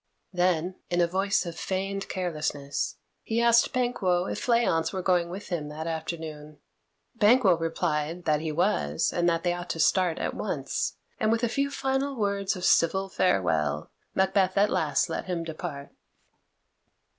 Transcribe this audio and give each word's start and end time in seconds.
Then, 0.33 0.79
in 0.89 0.99
a 0.99 1.05
voice 1.05 1.45
of 1.45 1.55
feigned 1.59 2.09
carelessness, 2.09 2.95
he 3.21 3.39
asked 3.39 3.71
Banquo 3.71 4.25
if 4.25 4.39
Fleance 4.43 4.91
were 4.91 5.03
going 5.03 5.29
with 5.29 5.49
him 5.49 5.67
that 5.69 5.85
afternoon. 5.85 6.57
Banquo 7.13 7.55
replied 7.55 8.25
that 8.25 8.41
he 8.41 8.51
was, 8.51 9.13
and 9.13 9.29
that 9.29 9.43
they 9.43 9.53
ought 9.53 9.69
to 9.69 9.79
start 9.79 10.17
at 10.17 10.33
once, 10.33 10.95
and 11.19 11.31
with 11.31 11.43
a 11.43 11.47
few 11.47 11.69
final 11.69 12.15
words 12.15 12.55
of 12.55 12.65
civil 12.65 13.09
farewell 13.09 13.91
Macbeth 14.15 14.57
at 14.57 14.71
last 14.71 15.07
let 15.07 15.25
him 15.25 15.43
depart. 15.43 15.91